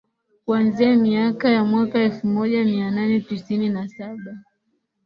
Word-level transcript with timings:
kuanzia 0.45 0.95
miaka 0.95 1.49
ya 1.49 1.63
mwaka 1.63 1.99
elfu 1.99 2.27
moja 2.27 2.63
mia 2.63 2.91
nane 2.91 3.19
tisini 3.21 3.69
na 3.69 3.87
saba 3.87 4.37